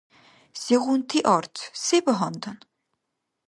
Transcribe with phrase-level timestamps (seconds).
[0.61, 1.55] Сегъунти арц?
[1.83, 2.57] Се багьандан?